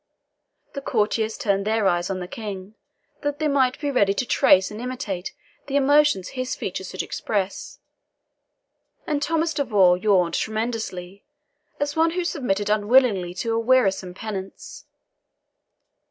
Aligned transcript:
The 0.73 0.81
courtiers 0.81 1.37
turned 1.37 1.63
their 1.67 1.85
eyes 1.87 2.09
on 2.09 2.17
the 2.19 2.27
King, 2.27 2.73
that 3.21 3.37
they 3.37 3.47
might 3.47 3.79
be 3.79 3.91
ready 3.91 4.15
to 4.15 4.25
trace 4.25 4.71
and 4.71 4.81
imitate 4.81 5.31
the 5.67 5.75
emotions 5.75 6.29
his 6.29 6.55
features 6.55 6.89
should 6.89 7.03
express, 7.03 7.77
and 9.05 9.21
Thomas 9.21 9.53
de 9.53 9.63
Vaux 9.63 10.01
yawned 10.01 10.33
tremendously, 10.33 11.23
as 11.79 11.95
one 11.95 12.13
who 12.17 12.23
submitted 12.25 12.67
unwillingly 12.67 13.35
to 13.35 13.53
a 13.53 13.59
wearisome 13.59 14.15
penance. 14.15 14.85